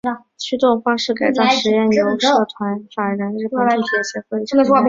[0.35, 4.71] 驱动方式改造试验由社团法人日本地铁协会承担。